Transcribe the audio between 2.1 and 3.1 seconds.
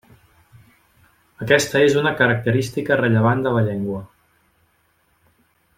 característica